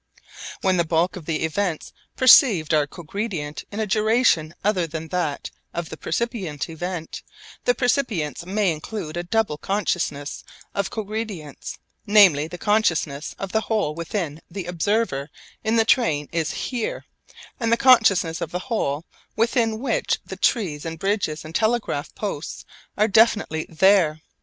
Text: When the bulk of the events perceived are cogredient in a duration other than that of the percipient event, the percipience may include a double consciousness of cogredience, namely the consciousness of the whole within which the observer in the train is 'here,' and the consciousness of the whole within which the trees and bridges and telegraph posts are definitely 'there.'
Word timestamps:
When 0.61 0.77
the 0.77 0.83
bulk 0.83 1.15
of 1.15 1.25
the 1.27 1.43
events 1.43 1.93
perceived 2.15 2.73
are 2.73 2.87
cogredient 2.87 3.65
in 3.71 3.79
a 3.79 3.85
duration 3.85 4.55
other 4.63 4.87
than 4.87 5.09
that 5.09 5.51
of 5.75 5.89
the 5.89 5.95
percipient 5.97 6.67
event, 6.71 7.21
the 7.65 7.75
percipience 7.75 8.43
may 8.43 8.71
include 8.71 9.15
a 9.15 9.21
double 9.21 9.59
consciousness 9.59 10.43
of 10.73 10.89
cogredience, 10.89 11.77
namely 12.07 12.47
the 12.47 12.57
consciousness 12.57 13.35
of 13.37 13.51
the 13.51 13.61
whole 13.61 13.93
within 13.93 14.37
which 14.37 14.41
the 14.49 14.65
observer 14.65 15.29
in 15.63 15.75
the 15.75 15.85
train 15.85 16.27
is 16.31 16.49
'here,' 16.51 17.05
and 17.59 17.71
the 17.71 17.77
consciousness 17.77 18.41
of 18.41 18.49
the 18.49 18.69
whole 18.73 19.05
within 19.35 19.77
which 19.77 20.17
the 20.25 20.35
trees 20.35 20.83
and 20.83 20.97
bridges 20.97 21.45
and 21.45 21.53
telegraph 21.53 22.15
posts 22.15 22.65
are 22.97 23.07
definitely 23.07 23.67
'there.' 23.69 24.19